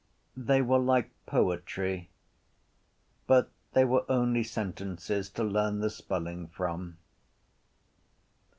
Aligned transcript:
They 0.35 0.63
were 0.63 0.79
like 0.79 1.11
poetry 1.27 2.09
but 3.27 3.51
they 3.73 3.85
were 3.85 4.03
only 4.09 4.43
sentences 4.43 5.29
to 5.29 5.43
learn 5.43 5.77
the 5.79 5.91
spelling 5.91 6.47
from. 6.47 6.97